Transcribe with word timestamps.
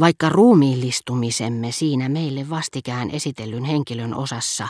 vaikka 0.00 0.28
ruumiillistumisemme 0.28 1.72
siinä 1.72 2.08
meille 2.08 2.50
vastikään 2.50 3.10
esitellyn 3.10 3.64
henkilön 3.64 4.14
osassa, 4.14 4.68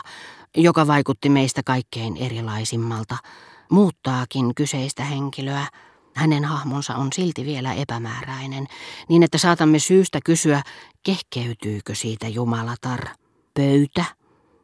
joka 0.57 0.87
vaikutti 0.87 1.29
meistä 1.29 1.61
kaikkein 1.65 2.17
erilaisimmalta, 2.17 3.17
muuttaakin 3.71 4.55
kyseistä 4.55 5.03
henkilöä, 5.03 5.67
hänen 6.15 6.45
hahmonsa 6.45 6.95
on 6.95 7.07
silti 7.13 7.45
vielä 7.45 7.73
epämääräinen, 7.73 8.67
niin 9.09 9.23
että 9.23 9.37
saatamme 9.37 9.79
syystä 9.79 10.19
kysyä, 10.25 10.61
kehkeytyykö 11.03 11.95
siitä 11.95 12.27
Jumalatar, 12.27 13.07
pöytä 13.53 14.05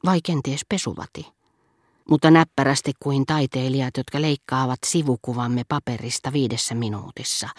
vai 0.06 0.20
kenties 0.24 0.62
pesuvati. 0.70 1.28
Mutta 2.10 2.32
näppärästi 2.32 2.92
kuin 3.00 3.26
taiteilijat, 3.26 3.98
jotka 3.98 4.22
leikkaavat 4.22 4.80
sivukuvamme 4.86 5.64
paperista 5.70 6.34
viidessä 6.34 6.76
minuutissa. 6.76 7.50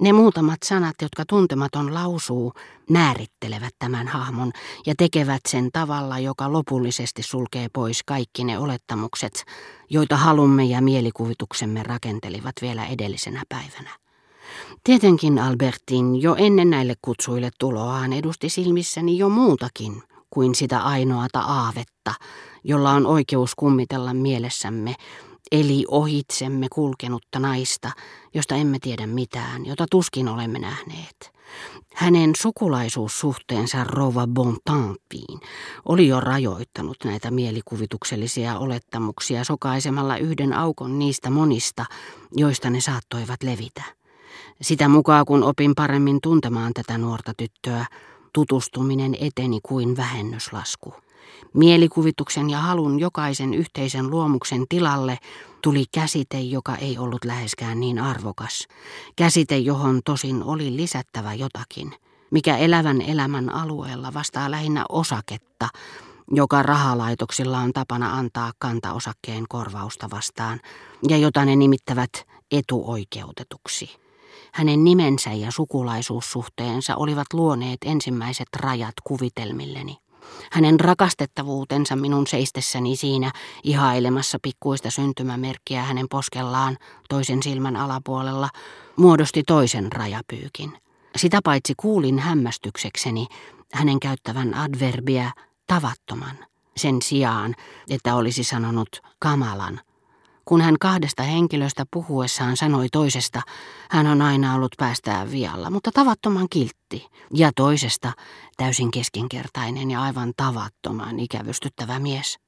Ne 0.00 0.12
muutamat 0.12 0.58
sanat, 0.64 0.94
jotka 1.02 1.24
tuntematon 1.28 1.94
lausuu, 1.94 2.52
määrittelevät 2.90 3.74
tämän 3.78 4.08
hahmon 4.08 4.52
ja 4.86 4.94
tekevät 4.98 5.40
sen 5.48 5.68
tavalla, 5.72 6.18
joka 6.18 6.52
lopullisesti 6.52 7.22
sulkee 7.22 7.66
pois 7.72 8.02
kaikki 8.06 8.44
ne 8.44 8.58
olettamukset, 8.58 9.44
joita 9.90 10.16
halumme 10.16 10.64
ja 10.64 10.80
mielikuvituksemme 10.80 11.82
rakentelivat 11.82 12.54
vielä 12.62 12.86
edellisenä 12.86 13.42
päivänä. 13.48 13.90
Tietenkin 14.84 15.38
Albertin 15.38 16.22
jo 16.22 16.34
ennen 16.38 16.70
näille 16.70 16.94
kutsuille 17.02 17.50
tuloaan 17.58 18.12
edusti 18.12 18.48
silmissäni 18.48 19.18
jo 19.18 19.28
muutakin 19.28 20.02
kuin 20.30 20.54
sitä 20.54 20.80
ainoata 20.80 21.40
aavetta, 21.40 22.14
jolla 22.64 22.90
on 22.90 23.06
oikeus 23.06 23.54
kummitella 23.54 24.14
mielessämme, 24.14 24.94
eli 25.52 25.84
ohitsemme 25.88 26.66
kulkenutta 26.72 27.38
naista, 27.38 27.90
josta 28.34 28.54
emme 28.54 28.78
tiedä 28.78 29.06
mitään, 29.06 29.66
jota 29.66 29.86
tuskin 29.90 30.28
olemme 30.28 30.58
nähneet. 30.58 31.32
Hänen 31.94 32.30
sukulaisuussuhteensa 32.36 33.84
Rova 33.84 34.26
Bontempiin 34.26 35.40
oli 35.88 36.08
jo 36.08 36.20
rajoittanut 36.20 36.96
näitä 37.04 37.30
mielikuvituksellisia 37.30 38.58
olettamuksia 38.58 39.44
sokaisemalla 39.44 40.16
yhden 40.16 40.52
aukon 40.52 40.98
niistä 40.98 41.30
monista, 41.30 41.84
joista 42.36 42.70
ne 42.70 42.80
saattoivat 42.80 43.42
levitä. 43.42 43.82
Sitä 44.62 44.88
mukaan 44.88 45.24
kun 45.26 45.42
opin 45.42 45.74
paremmin 45.74 46.20
tuntemaan 46.22 46.72
tätä 46.74 46.98
nuorta 46.98 47.32
tyttöä, 47.36 47.86
tutustuminen 48.32 49.16
eteni 49.20 49.60
kuin 49.62 49.96
vähennyslasku. 49.96 50.94
Mielikuvituksen 51.54 52.50
ja 52.50 52.58
halun 52.58 53.00
jokaisen 53.00 53.54
yhteisen 53.54 54.10
luomuksen 54.10 54.64
tilalle 54.68 55.18
tuli 55.62 55.84
käsite, 55.94 56.40
joka 56.40 56.76
ei 56.76 56.98
ollut 56.98 57.24
läheskään 57.24 57.80
niin 57.80 57.98
arvokas. 57.98 58.68
Käsite, 59.16 59.58
johon 59.58 60.00
tosin 60.04 60.42
oli 60.42 60.76
lisättävä 60.76 61.34
jotakin, 61.34 61.92
mikä 62.30 62.56
elävän 62.56 63.02
elämän 63.02 63.54
alueella 63.54 64.14
vastaa 64.14 64.50
lähinnä 64.50 64.84
osaketta, 64.88 65.68
joka 66.30 66.62
rahalaitoksilla 66.62 67.58
on 67.58 67.72
tapana 67.72 68.18
antaa 68.18 68.52
kantaosakkeen 68.58 69.44
korvausta 69.48 70.10
vastaan, 70.10 70.60
ja 71.08 71.16
jota 71.16 71.44
ne 71.44 71.56
nimittävät 71.56 72.10
etuoikeutetuksi. 72.50 73.90
Hänen 74.52 74.84
nimensä 74.84 75.32
ja 75.32 75.52
sukulaisuussuhteensa 75.52 76.96
olivat 76.96 77.26
luoneet 77.32 77.78
ensimmäiset 77.84 78.48
rajat 78.56 78.94
kuvitelmilleni. 79.04 79.96
Hänen 80.52 80.80
rakastettavuutensa 80.80 81.96
minun 81.96 82.26
seistessäni 82.26 82.96
siinä 82.96 83.32
ihailemassa 83.62 84.38
pikkuista 84.42 84.90
syntymämerkkiä 84.90 85.82
hänen 85.82 86.06
poskellaan 86.10 86.76
toisen 87.08 87.42
silmän 87.42 87.76
alapuolella 87.76 88.48
muodosti 88.96 89.42
toisen 89.46 89.92
rajapyykin. 89.92 90.72
Sitä 91.16 91.40
paitsi 91.44 91.74
kuulin 91.76 92.18
hämmästyksekseni 92.18 93.26
hänen 93.72 94.00
käyttävän 94.00 94.54
adverbia 94.54 95.30
tavattoman 95.66 96.38
sen 96.76 97.02
sijaan, 97.02 97.54
että 97.90 98.14
olisi 98.14 98.44
sanonut 98.44 98.88
kamalan 99.18 99.80
kun 100.50 100.60
hän 100.60 100.78
kahdesta 100.80 101.22
henkilöstä 101.22 101.84
puhuessaan 101.92 102.56
sanoi 102.56 102.88
toisesta, 102.92 103.42
hän 103.90 104.06
on 104.06 104.22
aina 104.22 104.54
ollut 104.54 104.72
päästään 104.78 105.30
vialla, 105.30 105.70
mutta 105.70 105.90
tavattoman 105.94 106.46
kiltti. 106.50 107.06
Ja 107.34 107.50
toisesta 107.56 108.12
täysin 108.56 108.90
keskinkertainen 108.90 109.90
ja 109.90 110.02
aivan 110.02 110.32
tavattoman 110.36 111.18
ikävystyttävä 111.18 111.98
mies. 111.98 112.38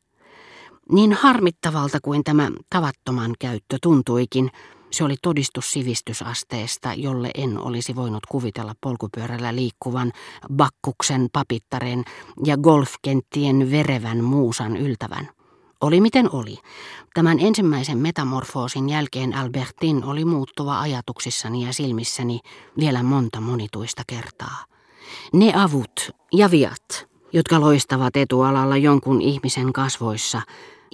Niin 0.93 1.13
harmittavalta 1.13 1.99
kuin 2.03 2.25
tämä 2.25 2.51
tavattoman 2.71 3.35
käyttö 3.39 3.79
tuntuikin, 3.83 4.51
se 4.91 5.05
oli 5.05 5.15
todistus 5.23 5.71
sivistysasteesta, 5.71 6.95
jolle 6.95 7.31
en 7.34 7.59
olisi 7.59 7.97
voinut 7.97 8.27
kuvitella 8.27 8.75
polkupyörällä 8.81 9.55
liikkuvan 9.55 10.13
bakkuksen 10.57 11.29
papittaren 11.33 12.05
ja 12.45 12.57
golfkenttien 12.57 13.71
verevän 13.71 14.25
muusan 14.25 14.77
yltävän. 14.77 15.41
Oli 15.82 16.00
miten 16.00 16.28
oli. 16.32 16.59
Tämän 17.15 17.41
ensimmäisen 17.41 17.98
metamorfoosin 17.98 18.88
jälkeen 18.88 19.34
Albertin 19.34 20.04
oli 20.04 20.25
muuttuva 20.25 20.81
ajatuksissani 20.81 21.66
ja 21.66 21.72
silmissäni 21.72 22.41
vielä 22.78 23.03
monta 23.03 23.41
monituista 23.41 24.03
kertaa. 24.06 24.65
Ne 25.32 25.53
avut 25.56 26.10
ja 26.32 26.50
viat, 26.50 27.09
jotka 27.32 27.60
loistavat 27.60 28.16
etualalla 28.16 28.76
jonkun 28.76 29.22
ihmisen 29.22 29.72
kasvoissa, 29.72 30.42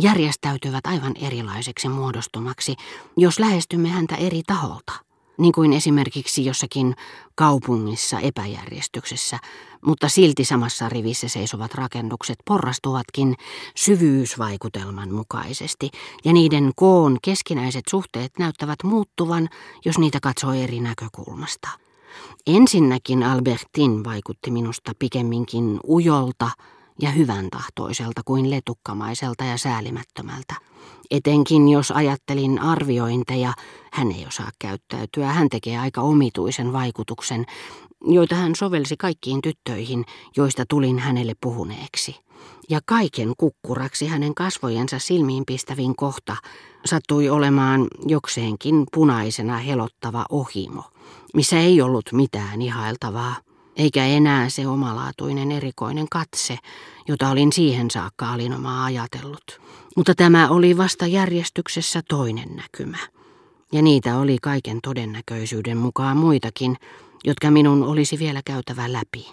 järjestäytyvät 0.02 0.86
aivan 0.86 1.14
erilaiseksi 1.16 1.88
muodostumaksi, 1.88 2.74
jos 3.16 3.38
lähestymme 3.38 3.88
häntä 3.88 4.14
eri 4.14 4.42
taholta 4.46 5.07
niin 5.38 5.52
kuin 5.52 5.72
esimerkiksi 5.72 6.44
jossakin 6.44 6.94
kaupungissa 7.34 8.20
epäjärjestyksessä, 8.20 9.38
mutta 9.86 10.08
silti 10.08 10.44
samassa 10.44 10.88
rivissä 10.88 11.28
seisovat 11.28 11.74
rakennukset 11.74 12.38
porrastuvatkin 12.44 13.34
syvyysvaikutelman 13.76 15.14
mukaisesti, 15.14 15.90
ja 16.24 16.32
niiden 16.32 16.72
koon 16.76 17.18
keskinäiset 17.22 17.84
suhteet 17.90 18.32
näyttävät 18.38 18.78
muuttuvan, 18.84 19.48
jos 19.84 19.98
niitä 19.98 20.18
katsoo 20.22 20.52
eri 20.52 20.80
näkökulmasta. 20.80 21.68
Ensinnäkin 22.46 23.22
Albertin 23.22 24.04
vaikutti 24.04 24.50
minusta 24.50 24.92
pikemminkin 24.98 25.80
ujolta 25.84 26.50
ja 27.00 27.10
hyvän 27.10 27.50
tahtoiselta 27.50 28.22
kuin 28.24 28.50
letukkamaiselta 28.50 29.44
ja 29.44 29.58
säälimättömältä. 29.58 30.67
Etenkin 31.10 31.68
jos 31.68 31.90
ajattelin 31.90 32.58
arviointeja, 32.58 33.52
hän 33.92 34.12
ei 34.12 34.26
osaa 34.26 34.50
käyttäytyä, 34.58 35.26
hän 35.26 35.48
tekee 35.48 35.78
aika 35.78 36.00
omituisen 36.00 36.72
vaikutuksen, 36.72 37.46
joita 38.04 38.34
hän 38.34 38.54
sovelsi 38.54 38.96
kaikkiin 38.96 39.42
tyttöihin, 39.42 40.04
joista 40.36 40.64
tulin 40.68 40.98
hänelle 40.98 41.32
puhuneeksi. 41.40 42.16
Ja 42.70 42.80
kaiken 42.86 43.32
kukkuraksi 43.38 44.06
hänen 44.06 44.34
kasvojensa 44.34 44.98
silmiin 44.98 45.44
pistävin 45.46 45.96
kohta 45.96 46.36
sattui 46.84 47.28
olemaan 47.28 47.86
jokseenkin 48.06 48.86
punaisena 48.92 49.56
helottava 49.56 50.26
ohimo, 50.30 50.84
missä 51.34 51.58
ei 51.58 51.80
ollut 51.80 52.12
mitään 52.12 52.62
ihailtavaa 52.62 53.36
eikä 53.78 54.04
enää 54.04 54.48
se 54.48 54.66
omalaatuinen 54.66 55.52
erikoinen 55.52 56.06
katse, 56.10 56.58
jota 57.08 57.30
olin 57.30 57.52
siihen 57.52 57.90
saakka 57.90 58.32
alinomaa 58.32 58.84
ajatellut. 58.84 59.60
Mutta 59.98 60.14
tämä 60.14 60.48
oli 60.48 60.76
vasta 60.76 61.06
järjestyksessä 61.06 62.02
toinen 62.08 62.56
näkymä. 62.56 62.98
Ja 63.72 63.82
niitä 63.82 64.18
oli 64.18 64.38
kaiken 64.42 64.78
todennäköisyyden 64.82 65.76
mukaan 65.76 66.16
muitakin, 66.16 66.76
jotka 67.24 67.50
minun 67.50 67.82
olisi 67.82 68.18
vielä 68.18 68.40
käytävä 68.44 68.92
läpi. 68.92 69.28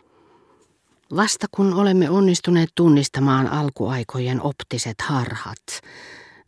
Vasta 1.16 1.48
kun 1.52 1.74
olemme 1.74 2.10
onnistuneet 2.10 2.70
tunnistamaan 2.76 3.48
alkuaikojen 3.48 4.42
optiset 4.42 5.02
harhat, 5.02 5.82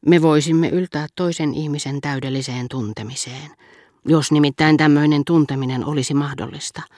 me 0.05 0.21
voisimme 0.21 0.69
yltää 0.69 1.07
toisen 1.15 1.53
ihmisen 1.53 2.01
täydelliseen 2.01 2.67
tuntemiseen, 2.69 3.51
jos 4.05 4.31
nimittäin 4.31 4.77
tämmöinen 4.77 5.25
tunteminen 5.25 5.85
olisi 5.85 6.13
mahdollista– 6.13 6.81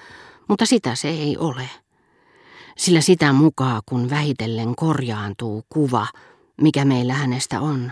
mutta 0.50 0.66
sitä 0.66 0.96
se 0.96 1.10
ei 1.10 1.38
ole. 1.38 1.70
Sillä 2.78 3.02
sitä 3.02 3.34
mukaan, 3.34 3.82
kun 3.86 4.10
vähitellen 4.10 4.76
korjaantuu 4.76 5.64
kuva, 5.70 6.08
mikä 6.62 6.86
meillä 6.86 7.14
hänestä 7.14 7.62
on, 7.62 7.92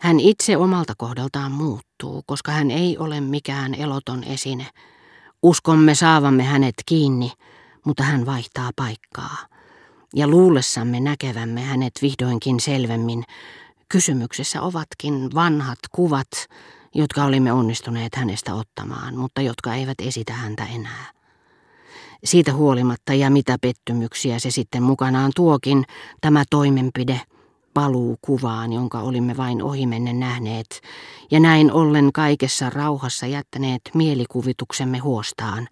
hän 0.00 0.20
itse 0.20 0.56
omalta 0.56 0.92
kohdaltaan 0.98 1.52
muuttuu, 1.52 2.22
koska 2.26 2.52
hän 2.52 2.70
ei 2.70 2.98
ole 2.98 3.20
mikään 3.20 3.74
eloton 3.74 4.24
esine. 4.24 4.66
Uskomme 5.42 5.94
saavamme 5.94 6.42
hänet 6.42 6.74
kiinni, 6.86 7.32
mutta 7.84 8.02
hän 8.02 8.26
vaihtaa 8.26 8.70
paikkaa. 8.76 9.36
Ja 10.14 10.28
luullessamme 10.28 11.00
näkevämme 11.00 11.60
hänet 11.62 11.92
vihdoinkin 12.02 12.60
selvemmin, 12.60 13.24
kysymyksessä 13.88 14.62
ovatkin 14.62 15.34
vanhat 15.34 15.78
kuvat, 15.92 16.30
jotka 16.94 17.24
olimme 17.24 17.52
onnistuneet 17.52 18.14
hänestä 18.14 18.54
ottamaan, 18.54 19.16
mutta 19.16 19.40
jotka 19.40 19.74
eivät 19.74 20.00
esitä 20.00 20.32
häntä 20.32 20.66
enää. 20.74 21.04
Siitä 22.24 22.52
huolimatta 22.52 23.14
ja 23.14 23.30
mitä 23.30 23.56
pettymyksiä 23.60 24.38
se 24.38 24.50
sitten 24.50 24.82
mukanaan 24.82 25.32
tuokin, 25.36 25.84
tämä 26.20 26.44
toimenpide 26.50 27.20
paluu 27.76 28.16
kuvaan, 28.22 28.72
jonka 28.72 29.00
olimme 29.00 29.36
vain 29.36 29.62
ohimennen 29.62 30.20
nähneet, 30.20 30.80
ja 31.30 31.40
näin 31.40 31.72
ollen 31.72 32.12
kaikessa 32.12 32.70
rauhassa 32.70 33.26
jättäneet 33.26 33.80
mielikuvituksemme 33.94 34.98
huostaan. 34.98 35.68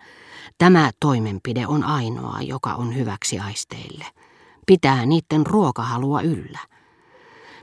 Tämä 0.59 0.91
toimenpide 1.01 1.67
on 1.67 1.85
ainoa, 1.85 2.43
joka 2.43 2.75
on 2.75 2.97
hyväksi 2.97 3.39
aisteille. 3.39 4.05
Pitää 4.67 5.06
niiden 5.06 5.47
ruokahalua 5.47 6.21
yllä. 6.21 6.59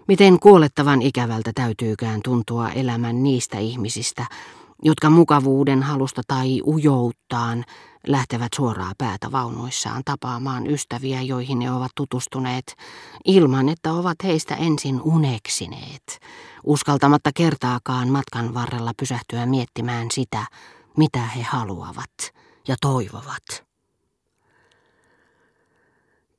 Miten 0.07 0.39
kuolettavan 0.39 1.01
ikävältä 1.01 1.51
täytyykään 1.55 2.19
tuntua 2.23 2.69
elämän 2.69 3.23
niistä 3.23 3.59
ihmisistä, 3.59 4.25
jotka 4.83 5.09
mukavuuden 5.09 5.83
halusta 5.83 6.21
tai 6.27 6.61
ujouttaan 6.67 7.65
lähtevät 8.07 8.51
suoraa 8.56 8.92
päätä 8.98 9.31
vaunuissaan 9.31 10.01
tapaamaan 10.06 10.68
ystäviä, 10.68 11.21
joihin 11.21 11.59
ne 11.59 11.71
ovat 11.71 11.92
tutustuneet, 11.95 12.75
ilman 13.25 13.69
että 13.69 13.94
ovat 13.94 14.18
heistä 14.24 14.56
ensin 14.56 15.01
uneksineet, 15.01 16.19
uskaltamatta 16.63 17.31
kertaakaan 17.36 18.09
matkan 18.09 18.53
varrella 18.53 18.92
pysähtyä 19.00 19.45
miettimään 19.45 20.07
sitä, 20.12 20.45
mitä 20.98 21.19
he 21.19 21.42
haluavat 21.42 22.12
ja 22.68 22.75
toivovat. 22.81 23.70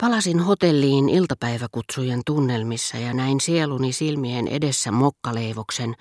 Palasin 0.02 0.40
hotelliin 0.40 1.08
iltapäiväkutsujen 1.08 2.20
tunnelmissa 2.26 2.96
ja 2.96 3.14
näin 3.14 3.40
sieluni 3.40 3.92
silmien 3.92 4.48
edessä 4.48 4.92
mokkaleivoksen, 4.92 5.94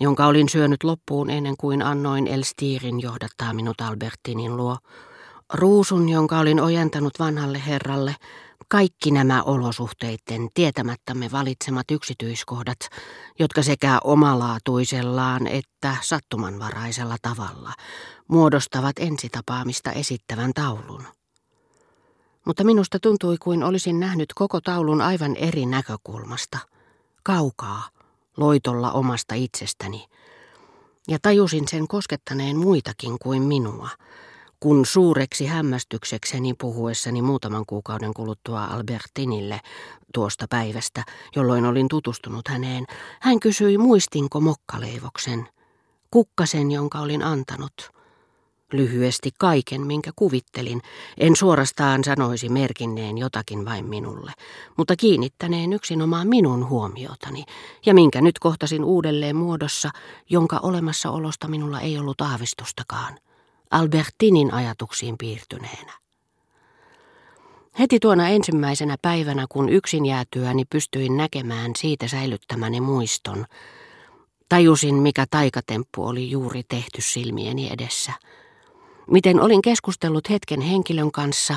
jonka 0.00 0.26
olin 0.26 0.48
syönyt 0.48 0.84
loppuun 0.84 1.30
ennen 1.30 1.56
kuin 1.56 1.82
annoin 1.82 2.26
Elstirin 2.26 3.00
johdattaa 3.00 3.54
minut 3.54 3.80
Albertinin 3.80 4.56
luo. 4.56 4.78
Ruusun, 5.54 6.08
jonka 6.08 6.38
olin 6.38 6.60
ojentanut 6.60 7.18
vanhalle 7.18 7.62
herralle, 7.66 8.16
kaikki 8.68 9.10
nämä 9.10 9.42
olosuhteiden 9.42 10.48
tietämättämme 10.54 11.32
valitsemat 11.32 11.90
yksityiskohdat, 11.90 12.78
jotka 13.38 13.62
sekä 13.62 13.98
omalaatuisellaan 14.04 15.46
että 15.46 15.96
sattumanvaraisella 16.02 17.16
tavalla 17.22 17.72
muodostavat 18.28 18.98
ensitapaamista 18.98 19.92
esittävän 19.92 20.50
taulun 20.54 21.04
mutta 22.46 22.64
minusta 22.64 22.98
tuntui 23.00 23.36
kuin 23.38 23.62
olisin 23.62 24.00
nähnyt 24.00 24.32
koko 24.34 24.60
taulun 24.60 25.00
aivan 25.00 25.36
eri 25.36 25.66
näkökulmasta, 25.66 26.58
kaukaa, 27.22 27.88
loitolla 28.36 28.92
omasta 28.92 29.34
itsestäni, 29.34 30.06
ja 31.08 31.18
tajusin 31.22 31.68
sen 31.68 31.88
koskettaneen 31.88 32.56
muitakin 32.56 33.18
kuin 33.22 33.42
minua, 33.42 33.88
kun 34.60 34.86
suureksi 34.86 35.46
hämmästyksekseni 35.46 36.54
puhuessani 36.54 37.22
muutaman 37.22 37.66
kuukauden 37.66 38.14
kuluttua 38.14 38.64
Albertinille 38.64 39.60
tuosta 40.14 40.46
päivästä, 40.50 41.04
jolloin 41.36 41.64
olin 41.64 41.88
tutustunut 41.88 42.48
häneen, 42.48 42.86
hän 43.20 43.40
kysyi 43.40 43.78
muistinko 43.78 44.40
mokkaleivoksen, 44.40 45.48
kukkasen, 46.10 46.70
jonka 46.70 47.00
olin 47.00 47.22
antanut– 47.22 47.72
lyhyesti 48.72 49.30
kaiken, 49.38 49.86
minkä 49.86 50.10
kuvittelin. 50.16 50.82
En 51.18 51.36
suorastaan 51.36 52.04
sanoisi 52.04 52.48
merkinneen 52.48 53.18
jotakin 53.18 53.64
vain 53.64 53.86
minulle, 53.86 54.32
mutta 54.76 54.96
kiinnittäneen 54.96 55.72
yksinomaan 55.72 56.28
minun 56.28 56.68
huomiotani, 56.68 57.44
ja 57.86 57.94
minkä 57.94 58.20
nyt 58.20 58.38
kohtasin 58.38 58.84
uudelleen 58.84 59.36
muodossa, 59.36 59.90
jonka 60.30 60.60
olemassaolosta 60.62 61.48
minulla 61.48 61.80
ei 61.80 61.98
ollut 61.98 62.20
aavistustakaan. 62.20 63.18
Albertinin 63.70 64.54
ajatuksiin 64.54 65.18
piirtyneenä. 65.18 65.92
Heti 67.78 67.98
tuona 68.00 68.28
ensimmäisenä 68.28 68.96
päivänä, 69.02 69.46
kun 69.48 69.68
yksin 69.68 70.06
jäätyäni 70.06 70.64
pystyin 70.64 71.16
näkemään 71.16 71.72
siitä 71.78 72.08
säilyttämäni 72.08 72.80
muiston, 72.80 73.46
tajusin, 74.48 74.94
mikä 74.94 75.26
taikatemppu 75.30 76.06
oli 76.06 76.30
juuri 76.30 76.62
tehty 76.68 77.00
silmieni 77.00 77.72
edessä– 77.72 78.12
miten 79.10 79.40
olin 79.40 79.62
keskustellut 79.62 80.30
hetken 80.30 80.60
henkilön 80.60 81.12
kanssa, 81.12 81.56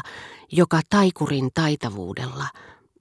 joka 0.52 0.82
taikurin 0.90 1.50
taitavuudella, 1.54 2.46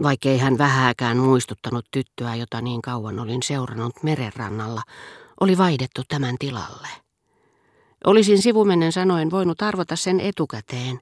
vaikkei 0.02 0.38
hän 0.38 0.58
vähääkään 0.58 1.16
muistuttanut 1.16 1.84
tyttöä, 1.90 2.34
jota 2.34 2.60
niin 2.60 2.82
kauan 2.82 3.18
olin 3.20 3.42
seurannut 3.42 4.02
merenrannalla, 4.02 4.82
oli 5.40 5.58
vaihdettu 5.58 6.02
tämän 6.08 6.36
tilalle. 6.38 6.88
Olisin 8.04 8.42
sivumennen 8.42 8.92
sanoen 8.92 9.30
voinut 9.30 9.62
arvota 9.62 9.96
sen 9.96 10.20
etukäteen. 10.20 11.00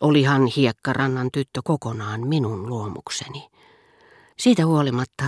Olihan 0.00 0.46
hiekkarannan 0.46 1.28
tyttö 1.32 1.60
kokonaan 1.64 2.26
minun 2.28 2.66
luomukseni. 2.66 3.48
Siitä 4.38 4.66
huolimatta, 4.66 5.24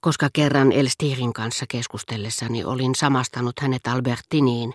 koska 0.00 0.28
kerran 0.32 0.72
Elstirin 0.72 1.32
kanssa 1.32 1.64
keskustellessani 1.68 2.64
olin 2.64 2.94
samastanut 2.94 3.60
hänet 3.60 3.86
Albertiniin, 3.86 4.72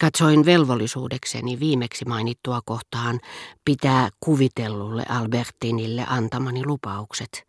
Katsoin 0.00 0.44
velvollisuudekseni 0.44 1.60
viimeksi 1.60 2.04
mainittua 2.04 2.60
kohtaan 2.64 3.20
pitää 3.64 4.08
kuvitellulle 4.20 5.04
Albertinille 5.08 6.04
antamani 6.08 6.66
lupaukset. 6.66 7.46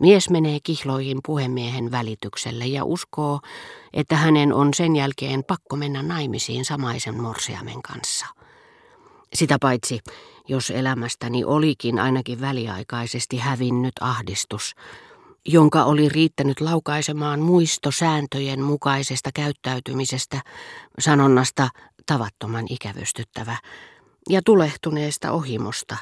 Mies 0.00 0.30
menee 0.30 0.58
kihloihin 0.62 1.18
puhemiehen 1.26 1.90
välitykselle 1.90 2.66
ja 2.66 2.84
uskoo, 2.84 3.40
että 3.92 4.16
hänen 4.16 4.52
on 4.52 4.74
sen 4.74 4.96
jälkeen 4.96 5.44
pakko 5.44 5.76
mennä 5.76 6.02
naimisiin 6.02 6.64
samaisen 6.64 7.20
morsiamen 7.20 7.82
kanssa. 7.82 8.26
Sitä 9.34 9.56
paitsi, 9.60 10.00
jos 10.48 10.70
elämästäni 10.70 11.44
olikin 11.44 11.98
ainakin 11.98 12.40
väliaikaisesti 12.40 13.38
hävinnyt 13.38 13.94
ahdistus, 14.00 14.74
jonka 15.48 15.84
oli 15.84 16.08
riittänyt 16.08 16.60
laukaisemaan 16.60 17.40
muistosääntöjen 17.40 18.62
mukaisesta 18.62 19.30
käyttäytymisestä, 19.34 20.40
sanonnasta 20.98 21.68
tavattoman 22.06 22.66
ikävystyttävä, 22.70 23.56
ja 24.28 24.40
tulehtuneesta 24.44 25.32
ohimosta. 25.32 25.96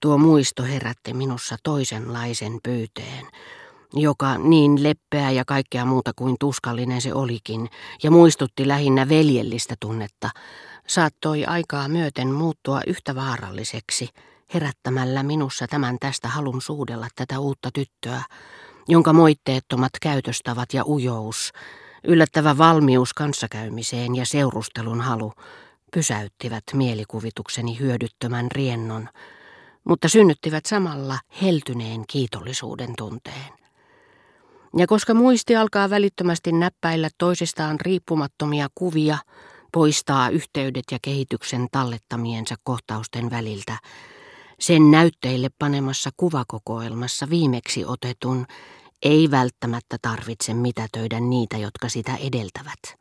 Tuo 0.00 0.18
muisto 0.18 0.62
herätti 0.62 1.14
minussa 1.14 1.56
toisenlaisen 1.62 2.58
pyyteen, 2.62 3.26
joka 3.92 4.38
niin 4.38 4.82
leppeä 4.82 5.30
ja 5.30 5.44
kaikkea 5.44 5.84
muuta 5.84 6.12
kuin 6.16 6.36
tuskallinen 6.40 7.00
se 7.00 7.14
olikin, 7.14 7.68
ja 8.02 8.10
muistutti 8.10 8.68
lähinnä 8.68 9.08
veljellistä 9.08 9.74
tunnetta, 9.80 10.30
saattoi 10.86 11.44
aikaa 11.44 11.88
myöten 11.88 12.28
muuttua 12.28 12.80
yhtä 12.86 13.14
vaaralliseksi– 13.14 14.08
herättämällä 14.54 15.22
minussa 15.22 15.66
tämän 15.66 15.96
tästä 16.00 16.28
halun 16.28 16.62
suudella 16.62 17.08
tätä 17.16 17.38
uutta 17.38 17.70
tyttöä, 17.74 18.22
jonka 18.88 19.12
moitteettomat 19.12 19.92
käytöstavat 20.02 20.74
ja 20.74 20.84
ujous, 20.86 21.52
yllättävä 22.04 22.58
valmius 22.58 23.14
kanssakäymiseen 23.14 24.16
ja 24.16 24.26
seurustelun 24.26 25.00
halu 25.00 25.32
pysäyttivät 25.94 26.64
mielikuvitukseni 26.72 27.78
hyödyttömän 27.78 28.50
riennon, 28.52 29.08
mutta 29.84 30.08
synnyttivät 30.08 30.66
samalla 30.66 31.18
heltyneen 31.42 32.04
kiitollisuuden 32.08 32.94
tunteen. 32.98 33.52
Ja 34.76 34.86
koska 34.86 35.14
muisti 35.14 35.56
alkaa 35.56 35.90
välittömästi 35.90 36.52
näppäillä 36.52 37.08
toisistaan 37.18 37.80
riippumattomia 37.80 38.68
kuvia, 38.74 39.18
poistaa 39.72 40.28
yhteydet 40.28 40.84
ja 40.92 40.98
kehityksen 41.02 41.66
tallettamiensa 41.72 42.54
kohtausten 42.62 43.30
väliltä, 43.30 43.78
sen 44.60 44.90
näytteille 44.90 45.48
panemassa 45.58 46.10
kuvakokoelmassa 46.16 47.30
viimeksi 47.30 47.84
otetun 47.84 48.46
ei 49.02 49.30
välttämättä 49.30 49.96
tarvitse 50.02 50.54
mitätöidä 50.54 51.20
niitä, 51.20 51.56
jotka 51.58 51.88
sitä 51.88 52.16
edeltävät. 52.16 52.98